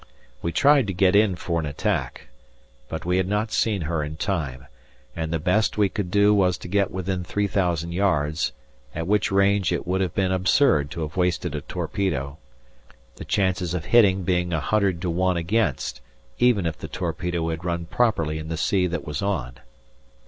We 0.41 0.51
tried 0.51 0.87
to 0.87 0.93
get 0.93 1.15
in 1.15 1.35
for 1.35 1.59
an 1.59 1.67
attack, 1.67 2.29
but 2.89 3.05
we 3.05 3.17
had 3.17 3.27
not 3.27 3.51
seen 3.51 3.81
her 3.81 4.03
in 4.03 4.17
time, 4.17 4.65
and 5.15 5.31
the 5.31 5.37
best 5.37 5.77
we 5.77 5.89
could 5.89 6.09
do 6.09 6.33
was 6.33 6.57
to 6.57 6.67
get 6.67 6.89
within 6.89 7.23
3,000 7.23 7.91
yards, 7.91 8.51
at 8.95 9.05
which 9.05 9.31
range 9.31 9.71
it 9.71 9.85
would 9.85 10.01
have 10.01 10.15
been 10.15 10.31
absurd 10.31 10.89
to 10.89 11.01
have 11.01 11.17
wasted 11.17 11.53
a 11.53 11.61
torpedo, 11.61 12.39
the 13.17 13.25
chances 13.25 13.75
of 13.75 13.85
hitting 13.85 14.23
being 14.23 14.49
100 14.49 14.99
to 15.03 15.09
1 15.11 15.37
against, 15.37 16.01
even 16.39 16.65
if 16.65 16.79
the 16.79 16.87
torpedo 16.87 17.47
had 17.49 17.63
run 17.63 17.85
properly 17.85 18.39
in 18.39 18.47
the 18.49 18.57
sea 18.57 18.87
that 18.87 19.05
was 19.05 19.21
on. 19.21 19.59